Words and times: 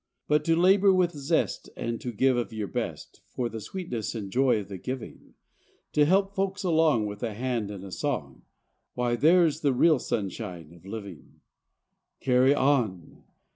But 0.27 0.43
to 0.45 0.55
labour 0.55 0.91
with 0.95 1.11
zest, 1.11 1.69
and 1.77 2.01
to 2.01 2.11
give 2.11 2.35
of 2.35 2.51
your 2.51 2.67
best, 2.67 3.21
For 3.27 3.49
the 3.49 3.61
sweetness 3.61 4.15
and 4.15 4.31
joy 4.31 4.59
of 4.61 4.67
the 4.67 4.79
giving; 4.79 5.35
To 5.93 6.05
help 6.05 6.33
folks 6.33 6.63
along 6.63 7.05
with 7.05 7.21
a 7.21 7.35
hand 7.35 7.69
and 7.69 7.83
a 7.83 7.91
song; 7.91 8.41
Why, 8.95 9.15
there's 9.15 9.59
the 9.61 9.73
real 9.73 9.99
sunshine 9.99 10.73
of 10.73 10.87
living. 10.87 11.41
Carry 12.19 12.55
on! 12.55 13.23